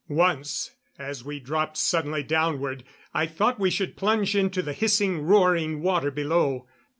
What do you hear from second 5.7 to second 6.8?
water below.